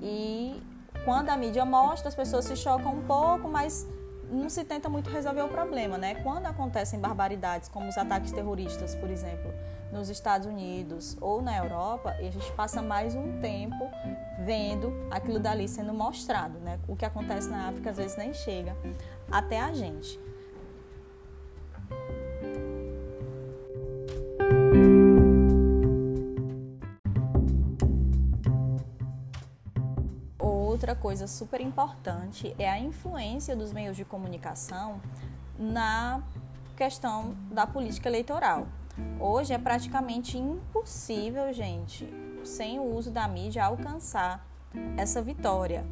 E 0.01 0.61
quando 1.03 1.29
a 1.29 1.37
mídia 1.37 1.65
mostra, 1.65 2.07
as 2.07 2.15
pessoas 2.15 2.45
se 2.45 2.55
chocam 2.55 2.93
um 2.93 3.03
pouco, 3.03 3.49
mas 3.49 3.85
não 4.31 4.49
se 4.49 4.63
tenta 4.63 4.87
muito 4.87 5.09
resolver 5.09 5.41
o 5.41 5.49
problema, 5.49 5.97
né? 5.97 6.15
Quando 6.15 6.45
acontecem 6.45 6.99
barbaridades, 6.99 7.67
como 7.67 7.89
os 7.89 7.97
ataques 7.97 8.31
terroristas, 8.31 8.95
por 8.95 9.09
exemplo, 9.09 9.53
nos 9.91 10.09
Estados 10.09 10.47
Unidos 10.47 11.17
ou 11.19 11.41
na 11.41 11.57
Europa, 11.57 12.15
e 12.19 12.27
a 12.27 12.31
gente 12.31 12.51
passa 12.53 12.81
mais 12.81 13.15
um 13.15 13.39
tempo 13.39 13.89
vendo 14.45 14.91
aquilo 15.11 15.39
dali 15.39 15.67
sendo 15.67 15.93
mostrado, 15.93 16.59
né? 16.59 16.79
O 16.87 16.95
que 16.95 17.05
acontece 17.05 17.49
na 17.49 17.67
África 17.67 17.89
às 17.89 17.97
vezes 17.97 18.17
nem 18.17 18.33
chega 18.33 18.75
até 19.29 19.59
a 19.59 19.73
gente. 19.73 20.19
Outra 30.39 30.95
coisa 30.95 31.27
super 31.27 31.61
importante 31.61 32.55
é 32.57 32.67
a 32.67 32.79
influência 32.79 33.55
dos 33.55 33.71
meios 33.71 33.95
de 33.95 34.03
comunicação 34.03 34.99
na 35.59 36.23
questão 36.75 37.35
da 37.51 37.67
política 37.67 38.09
eleitoral. 38.09 38.65
Hoje 39.19 39.53
é 39.53 39.57
praticamente 39.57 40.37
impossível, 40.37 41.53
gente, 41.53 42.07
sem 42.43 42.79
o 42.79 42.83
uso 42.83 43.11
da 43.11 43.27
mídia, 43.27 43.63
alcançar 43.63 44.45
essa 44.97 45.21
vitória. 45.21 45.85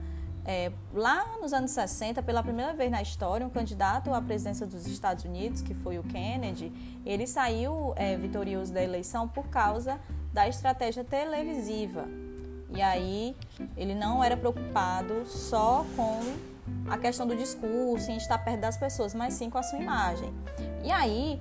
É, 0.46 0.72
lá 0.94 1.38
nos 1.40 1.54
anos 1.54 1.72
60, 1.72 2.24
pela 2.24 2.42
primeira 2.42 2.74
vez 2.74 2.90
na 2.90 3.02
história, 3.02 3.46
um 3.46 3.50
candidato 3.50 4.12
à 4.14 4.22
presidência 4.22 4.66
dos 4.66 4.88
Estados 4.88 5.26
Unidos, 5.26 5.62
que 5.62 5.74
foi 5.74 6.00
o 6.00 6.04
Kennedy, 6.04 6.72
ele 7.06 7.28
saiu 7.28 7.94
é, 7.96 8.18
vitorioso 8.18 8.74
da 8.74 8.82
eleição 8.82 9.28
por 9.28 9.48
causa 9.48 10.00
da 10.34 10.48
estratégia 10.48 11.04
televisiva. 11.04 12.06
E 12.72 12.82
aí 12.82 13.36
ele 13.76 13.94
não 13.94 14.24
era 14.24 14.38
preocupado 14.38 15.26
só 15.26 15.86
com 15.96 16.20
a 16.90 16.98
questão 16.98 17.28
do 17.28 17.36
discurso, 17.36 18.12
em 18.12 18.18
estar 18.18 18.38
perto 18.40 18.62
das 18.62 18.78
pessoas, 18.78 19.14
mas 19.14 19.34
sim 19.34 19.50
com 19.50 19.58
a 19.58 19.64
sua 19.64 19.80
imagem. 19.80 20.34
E 20.84 20.92
aí 20.92 21.40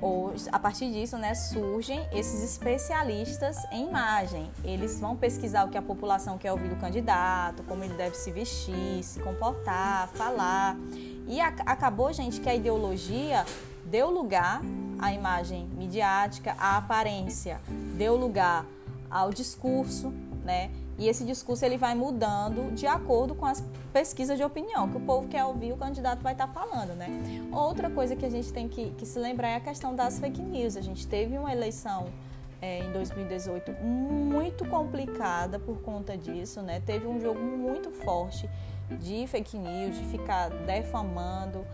ou, 0.00 0.32
a 0.52 0.58
partir 0.58 0.90
disso, 0.92 1.18
né, 1.18 1.34
surgem 1.34 2.06
esses 2.12 2.42
especialistas 2.42 3.56
em 3.72 3.88
imagem. 3.88 4.50
Eles 4.62 5.00
vão 5.00 5.16
pesquisar 5.16 5.64
o 5.64 5.68
que 5.68 5.78
a 5.78 5.82
população 5.82 6.38
quer 6.38 6.52
ouvir 6.52 6.68
do 6.68 6.76
candidato, 6.76 7.62
como 7.64 7.82
ele 7.82 7.94
deve 7.94 8.16
se 8.16 8.30
vestir, 8.30 9.02
se 9.02 9.20
comportar, 9.20 10.08
falar. 10.08 10.76
E 11.26 11.40
a, 11.40 11.48
acabou, 11.66 12.12
gente, 12.12 12.40
que 12.40 12.48
a 12.48 12.54
ideologia 12.54 13.44
deu 13.84 14.10
lugar 14.10 14.62
à 14.98 15.12
imagem 15.12 15.66
midiática, 15.76 16.54
à 16.58 16.76
aparência, 16.76 17.60
deu 17.96 18.16
lugar 18.16 18.64
ao 19.10 19.30
discurso, 19.32 20.12
né? 20.48 20.70
E 20.96 21.06
esse 21.06 21.24
discurso 21.24 21.62
ele 21.62 21.76
vai 21.76 21.94
mudando 21.94 22.74
de 22.74 22.86
acordo 22.86 23.34
com 23.34 23.44
as 23.44 23.62
pesquisas 23.92 24.38
de 24.38 24.42
opinião, 24.42 24.88
que 24.88 24.96
o 24.96 25.00
povo 25.00 25.28
quer 25.28 25.44
ouvir, 25.44 25.72
o 25.74 25.76
candidato 25.76 26.22
vai 26.22 26.32
estar 26.32 26.48
falando, 26.48 26.94
né? 26.96 27.08
Outra 27.52 27.90
coisa 27.90 28.16
que 28.16 28.24
a 28.24 28.30
gente 28.30 28.50
tem 28.50 28.66
que, 28.66 28.90
que 28.92 29.04
se 29.04 29.18
lembrar 29.18 29.50
é 29.50 29.56
a 29.56 29.60
questão 29.60 29.94
das 29.94 30.18
fake 30.18 30.40
news. 30.40 30.74
A 30.74 30.80
gente 30.80 31.06
teve 31.06 31.36
uma 31.36 31.52
eleição 31.52 32.06
é, 32.62 32.78
em 32.78 32.90
2018 32.92 33.72
muito 33.84 34.64
complicada 34.64 35.58
por 35.58 35.82
conta 35.82 36.16
disso, 36.16 36.62
né? 36.62 36.80
Teve 36.80 37.06
um 37.06 37.20
jogo 37.20 37.38
muito 37.38 37.90
forte 37.90 38.48
de 38.98 39.26
fake 39.26 39.58
news, 39.58 39.98
de 39.98 40.04
ficar 40.06 40.48
defamando 40.48 41.64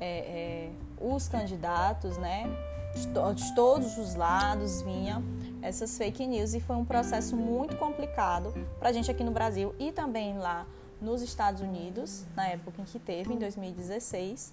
é, 0.00 0.08
é, 0.18 0.70
os 1.00 1.28
candidatos, 1.28 2.18
né? 2.18 2.50
de 2.94 3.54
todos 3.54 3.98
os 3.98 4.14
lados 4.14 4.82
vinha 4.82 5.20
essas 5.64 5.96
fake 5.96 6.26
news 6.26 6.52
e 6.52 6.60
foi 6.60 6.76
um 6.76 6.84
processo 6.84 7.34
muito 7.34 7.76
complicado 7.76 8.52
para 8.78 8.90
a 8.90 8.92
gente 8.92 9.10
aqui 9.10 9.24
no 9.24 9.30
Brasil 9.30 9.74
e 9.78 9.90
também 9.90 10.36
lá 10.36 10.66
nos 11.00 11.22
Estados 11.22 11.62
Unidos, 11.62 12.24
na 12.36 12.46
época 12.48 12.82
em 12.82 12.84
que 12.84 12.98
teve, 12.98 13.32
em 13.32 13.38
2016, 13.38 14.52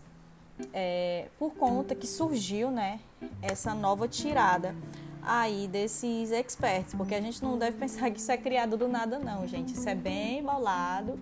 é, 0.74 1.28
por 1.38 1.54
conta 1.54 1.94
que 1.94 2.08
surgiu 2.08 2.72
né, 2.72 3.02
essa 3.42 3.76
nova 3.76 4.08
tirada 4.08 4.74
aí 5.22 5.68
desses 5.68 6.32
experts, 6.32 6.96
porque 6.96 7.14
a 7.14 7.22
gente 7.22 7.44
não 7.44 7.58
deve 7.58 7.78
pensar 7.78 8.10
que 8.10 8.18
isso 8.18 8.32
é 8.32 8.38
criado 8.38 8.78
do 8.78 8.88
nada 8.88 9.20
não, 9.20 9.46
gente. 9.46 9.74
Isso 9.74 9.88
é 9.88 9.96
bem 9.96 10.42
bolado, 10.42 11.20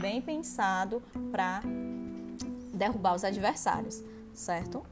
bem 0.00 0.20
pensado 0.20 1.02
para 1.32 1.62
derrubar 2.74 3.14
os 3.14 3.24
adversários, 3.24 4.02
certo? 4.34 4.84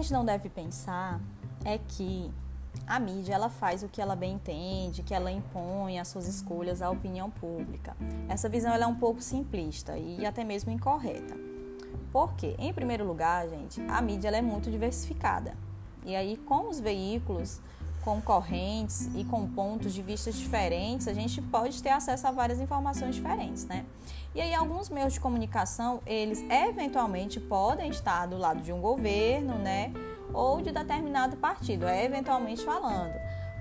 Gente 0.00 0.12
não 0.12 0.24
deve 0.24 0.48
pensar 0.48 1.20
é 1.64 1.78
que 1.78 2.30
a 2.86 2.98
mídia 2.98 3.34
ela 3.34 3.48
faz 3.48 3.82
o 3.82 3.88
que 3.88 4.00
ela 4.00 4.16
bem 4.16 4.34
entende, 4.34 5.02
que 5.02 5.14
ela 5.14 5.30
impõe 5.30 5.98
as 5.98 6.08
suas 6.08 6.26
escolhas 6.26 6.80
à 6.80 6.90
opinião 6.90 7.30
pública. 7.30 7.96
Essa 8.28 8.48
visão 8.48 8.72
ela 8.72 8.84
é 8.84 8.86
um 8.86 8.94
pouco 8.94 9.20
simplista 9.20 9.96
e 9.98 10.24
até 10.24 10.42
mesmo 10.42 10.72
incorreta. 10.72 11.36
Porque, 12.12 12.56
em 12.58 12.72
primeiro 12.72 13.04
lugar, 13.04 13.48
gente, 13.48 13.80
a 13.82 14.00
mídia 14.00 14.28
ela 14.28 14.38
é 14.38 14.42
muito 14.42 14.70
diversificada. 14.70 15.54
E 16.04 16.16
aí, 16.16 16.36
com 16.36 16.68
os 16.68 16.80
veículos 16.80 17.60
concorrentes 18.02 19.10
e 19.14 19.24
com 19.24 19.46
pontos 19.46 19.92
de 19.92 20.02
vista 20.02 20.32
diferentes, 20.32 21.06
a 21.06 21.12
gente 21.12 21.42
pode 21.42 21.82
ter 21.82 21.90
acesso 21.90 22.26
a 22.26 22.30
várias 22.30 22.58
informações 22.58 23.14
diferentes, 23.14 23.66
né? 23.66 23.84
E 24.34 24.40
aí 24.40 24.54
alguns 24.54 24.88
meios 24.88 25.14
de 25.14 25.20
comunicação, 25.20 26.00
eles 26.06 26.44
eventualmente 26.48 27.40
podem 27.40 27.90
estar 27.90 28.26
do 28.26 28.38
lado 28.38 28.60
de 28.60 28.72
um 28.72 28.80
governo, 28.80 29.54
né? 29.56 29.92
ou 30.32 30.60
de 30.60 30.70
determinado 30.70 31.36
partido, 31.36 31.86
é 31.86 32.04
eventualmente 32.04 32.64
falando. 32.64 33.14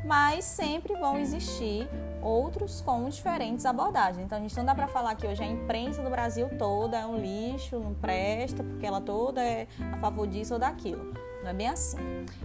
Mas 0.05 0.45
sempre 0.45 0.93
vão 0.93 1.17
existir 1.17 1.87
outros 2.21 2.79
com 2.81 3.09
diferentes 3.09 3.65
abordagens. 3.65 4.25
Então 4.25 4.37
a 4.37 4.41
gente 4.41 4.55
não 4.55 4.63
dá 4.63 4.73
para 4.73 4.87
falar 4.87 5.15
que 5.15 5.27
hoje 5.27 5.43
a 5.43 5.45
imprensa 5.45 6.01
do 6.01 6.09
Brasil 6.09 6.47
toda 6.57 6.97
é 6.97 7.05
um 7.05 7.17
lixo, 7.17 7.77
não 7.79 7.93
presta, 7.93 8.63
porque 8.63 8.85
ela 8.85 9.01
toda 9.01 9.43
é 9.43 9.67
a 9.91 9.97
favor 9.97 10.25
disso 10.25 10.53
ou 10.53 10.59
daquilo. 10.59 11.13
Não 11.43 11.49
é 11.49 11.53
bem 11.53 11.67
assim. 11.67 11.97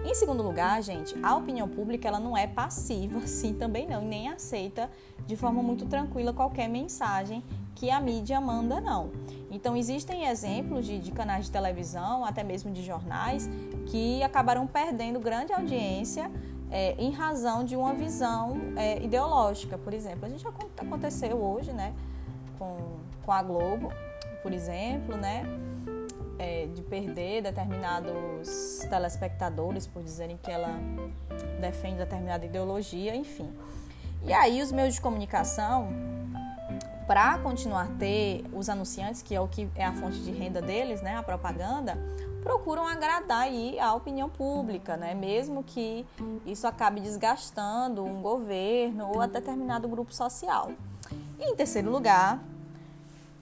Em 0.05 0.15
segundo 0.15 0.43
lugar, 0.43 0.83
gente, 0.83 1.15
a 1.23 1.37
opinião 1.37 1.69
pública 1.69 2.09
ela 2.09 2.19
não 2.19 2.37
é 2.37 2.47
passiva, 2.47 3.19
assim 3.23 3.55
também 3.55 3.87
não, 3.87 4.03
e 4.03 4.07
nem 4.07 4.29
aceita 4.29 4.91
de 5.25 5.37
forma 5.37 5.63
muito 5.63 5.87
tranquila 5.87 6.33
qualquer 6.33 6.69
mensagem 6.69 7.43
que 7.75 7.91
a 7.91 8.01
mídia 8.01 8.41
manda, 8.41 8.81
não. 8.81 9.11
Então, 9.51 9.77
existem 9.77 10.27
exemplos 10.27 10.87
de, 10.87 10.99
de 10.99 11.13
canais 11.13 11.47
de 11.47 11.51
televisão, 11.51 12.25
até 12.25 12.43
mesmo 12.43 12.73
de 12.73 12.83
jornais, 12.83 13.49
que 13.87 14.23
acabaram 14.23 14.67
perdendo 14.67 15.21
grande 15.21 15.53
audiência 15.53 16.31
é, 16.71 16.95
em 16.99 17.13
razão 17.13 17.65
de 17.65 17.77
uma 17.77 17.95
visão 17.95 18.57
é, 18.77 19.03
ideológica, 19.03 19.79
por 19.79 19.95
exemplo. 19.95 20.27
A 20.27 20.29
gente 20.29 20.45
aconteceu 20.77 21.37
hoje, 21.37 21.73
né, 21.73 21.95
com, 22.59 22.77
com 23.25 23.33
a 23.33 23.43
Globo, 23.43 23.93
por 24.43 24.53
exemplo, 24.53 25.17
né, 25.17 25.45
é, 26.39 26.67
de 26.67 26.83
perder 26.83 27.43
determinados 27.43 28.81
telespectadores 28.91 29.87
por 29.87 30.03
dizerem 30.03 30.37
que 30.37 30.51
ela 30.51 30.75
defende 31.61 31.99
determinada 31.99 32.45
ideologia, 32.45 33.15
enfim. 33.15 33.53
E 34.27 34.33
aí 34.33 34.63
os 34.63 34.73
meios 34.73 34.95
de 34.95 35.01
comunicação, 35.01 35.89
para 37.07 37.39
continuar 37.39 37.85
a 37.85 37.99
ter 37.99 38.45
os 38.53 38.69
anunciantes, 38.69 39.23
que 39.23 39.35
é 39.35 39.41
o 39.41 39.49
que 39.49 39.69
é 39.75 39.85
a 39.85 39.93
fonte 39.93 40.19
de 40.21 40.31
renda 40.31 40.63
deles, 40.63 41.03
né, 41.03 41.17
a 41.17 41.23
propaganda, 41.23 41.99
procuram 42.43 42.87
agradar 42.87 43.43
aí 43.43 43.79
a 43.81 43.95
opinião 43.95 44.29
pública, 44.29 44.97
né? 44.97 45.15
Mesmo 45.15 45.65
que 45.65 46.07
isso 46.45 46.67
acabe 46.67 47.01
desgastando 47.01 48.05
um 48.05 48.21
governo 48.21 49.09
ou 49.09 49.21
a 49.23 49.27
determinado 49.27 49.89
grupo 49.89 50.15
social. 50.15 50.71
E 51.39 51.51
em 51.51 51.57
terceiro 51.57 51.91
lugar, 51.91 52.39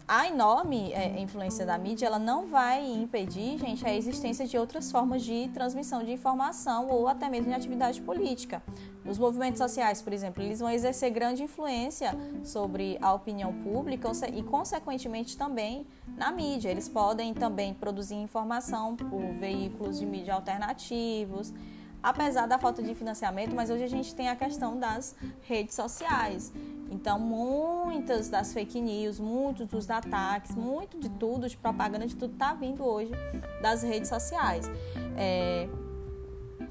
a 0.07 0.27
enorme 0.27 0.93
é, 0.93 1.21
influência 1.21 1.65
da 1.65 1.79
mídia 1.79 2.07
ela 2.07 2.19
não 2.19 2.47
vai 2.47 2.85
impedir, 2.85 3.59
gente, 3.59 3.87
a 3.87 3.95
existência 3.95 4.47
de 4.47 4.59
outras 4.59 4.91
formas 4.91 5.23
de 5.23 5.49
transmissão 5.55 6.03
de 6.05 6.13
informação 6.13 6.89
ou 6.89 7.09
até 7.09 7.29
mesmo 7.29 7.49
de 7.49 7.55
atividade 7.55 8.01
política. 8.01 8.63
Os 9.05 9.19
movimentos 9.19 9.59
sociais, 9.59 10.01
por 10.01 10.13
exemplo, 10.13 10.43
eles 10.43 10.61
vão 10.61 10.71
exercer 10.71 11.11
grande 11.11 11.43
influência 11.43 12.15
sobre 12.45 12.99
a 13.01 13.13
opinião 13.13 13.53
pública 13.53 14.11
e, 14.33 14.43
consequentemente, 14.43 15.37
também 15.37 15.87
na 16.17 16.31
mídia. 16.31 16.71
Eles 16.71 16.89
podem 16.89 17.35
também 17.35 17.75
produzir 17.75 18.15
informação 18.15 18.95
por 18.97 19.23
veículos 19.35 19.99
de 19.99 20.07
mídia 20.07 20.35
alternativos 20.35 21.53
apesar 22.03 22.47
da 22.47 22.59
falta 22.59 22.83
de 22.83 22.95
financiamento, 22.95 23.55
mas 23.55 23.71
hoje 23.71 23.85
a 23.85 23.89
gente 23.89 24.15
tem 24.15 24.29
a 24.29 24.35
questão 24.35 24.79
das 24.79 25.15
redes 25.43 25.75
sociais. 25.75 26.53
Então, 26.93 27.19
muitas 27.19 28.29
das 28.29 28.53
fake 28.53 28.79
news, 28.81 29.19
muitos 29.19 29.67
dos 29.67 29.89
ataques, 29.89 30.55
muito 30.55 31.01
de 31.01 31.09
tudo, 31.09 31.49
de 31.49 31.57
propaganda, 31.57 32.07
de 32.07 32.15
tudo, 32.15 32.35
está 32.35 32.53
vindo 32.53 32.85
hoje 32.85 33.11
das 33.63 33.83
redes 33.83 34.11
sociais. 34.11 34.71
É... 35.17 35.69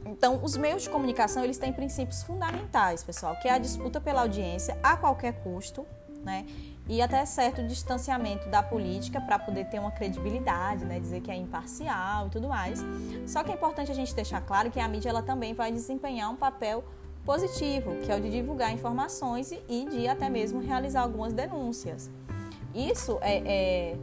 Então, 0.05 0.39
os 0.43 0.55
meios 0.55 0.83
de 0.83 0.89
comunicação, 0.89 1.43
eles 1.43 1.57
têm 1.57 1.73
princípios 1.73 2.21
fundamentais, 2.21 3.03
pessoal, 3.03 3.35
que 3.41 3.47
é 3.47 3.51
a 3.51 3.57
disputa 3.57 3.99
pela 3.99 4.21
audiência 4.21 4.77
a 4.83 4.95
qualquer 4.95 5.41
custo, 5.41 5.85
né? 6.23 6.45
E 6.87 7.01
até 7.01 7.25
certo 7.25 7.65
distanciamento 7.65 8.47
da 8.49 8.61
política 8.61 9.19
para 9.21 9.39
poder 9.39 9.65
ter 9.65 9.79
uma 9.79 9.91
credibilidade, 9.91 10.85
né? 10.85 10.99
Dizer 10.99 11.21
que 11.21 11.31
é 11.31 11.35
imparcial 11.35 12.27
e 12.27 12.29
tudo 12.29 12.47
mais. 12.47 12.83
Só 13.25 13.43
que 13.43 13.51
é 13.51 13.55
importante 13.55 13.91
a 13.91 13.95
gente 13.95 14.13
deixar 14.13 14.41
claro 14.41 14.69
que 14.69 14.79
a 14.79 14.87
mídia 14.87 15.09
ela 15.09 15.23
também 15.23 15.53
vai 15.53 15.71
desempenhar 15.71 16.29
um 16.29 16.35
papel 16.35 16.83
positivo, 17.25 17.95
que 17.97 18.11
é 18.11 18.15
o 18.15 18.21
de 18.21 18.29
divulgar 18.29 18.73
informações 18.73 19.51
e 19.51 19.85
de 19.85 20.07
até 20.07 20.29
mesmo 20.29 20.59
realizar 20.59 21.01
algumas 21.01 21.33
denúncias. 21.33 22.09
Isso 22.73 23.17
é, 23.21 23.37
é, 23.37 23.97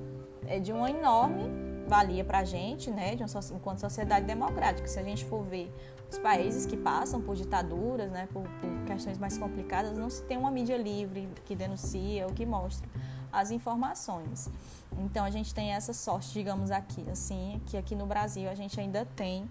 é 0.46 0.59
de 0.61 0.72
uma 0.72 0.90
enorme 0.90 1.68
valia 1.88 2.22
para 2.22 2.40
a 2.40 2.44
gente, 2.44 2.90
né, 2.90 3.16
de 3.16 3.22
uma, 3.22 3.28
enquanto 3.54 3.81
sociedade 3.81 4.26
democrática. 4.26 4.87
Se 4.87 4.98
a 4.98 5.02
gente 5.02 5.24
for 5.24 5.42
ver 5.42 5.72
os 6.11 6.18
países 6.18 6.66
que 6.66 6.76
passam 6.76 7.20
por 7.20 7.35
ditaduras, 7.35 8.11
né, 8.11 8.28
por, 8.33 8.42
por 8.42 8.87
questões 8.87 9.18
mais 9.18 9.37
complicadas, 9.37 9.96
não 9.96 10.09
se 10.11 10.22
tem 10.22 10.37
uma 10.37 10.50
mídia 10.50 10.76
livre 10.76 11.28
que 11.44 11.57
denuncia 11.57 12.26
ou 12.26 12.33
que 12.33 12.46
mostra 12.46 12.88
as 13.33 13.50
informações. 13.50 14.50
Então 14.98 15.24
a 15.24 15.31
gente 15.31 15.54
tem 15.54 15.72
essa 15.72 15.92
sorte, 15.92 16.33
digamos 16.33 16.70
aqui, 16.70 17.04
assim, 17.11 17.61
que 17.66 17.76
aqui 17.76 17.94
no 17.94 18.07
Brasil 18.07 18.48
a 18.48 18.54
gente 18.54 18.78
ainda 18.81 19.07
tem 19.16 19.48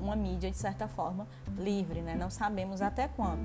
uma 0.00 0.16
mídia, 0.16 0.50
de 0.50 0.56
certa 0.56 0.88
forma, 0.88 1.26
livre, 1.56 2.00
né? 2.00 2.14
Não 2.14 2.30
sabemos 2.30 2.82
até 2.82 3.08
quando. 3.08 3.44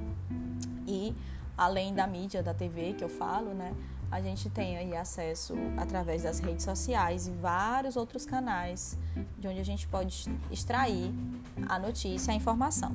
E, 0.88 1.16
além 1.58 1.94
da 1.94 2.08
mídia, 2.08 2.42
da 2.42 2.54
TV 2.54 2.94
que 2.94 3.04
eu 3.04 3.10
falo, 3.10 3.54
né? 3.54 3.74
A 4.12 4.22
gente 4.22 4.50
tem 4.50 4.78
aí 4.78 4.96
acesso 4.96 5.54
através 5.78 6.24
das 6.24 6.40
redes 6.40 6.66
sociais 6.66 7.28
e 7.28 7.32
vários 7.32 7.96
outros 7.96 8.26
canais 8.26 8.98
de 9.38 9.48
onde 9.48 9.60
a 9.60 9.66
gente 9.66 9.88
pode 9.88 10.26
extrair 10.50 11.14
a 11.68 11.78
notícia, 11.78 12.34
a 12.34 12.36
informação. 12.36 12.92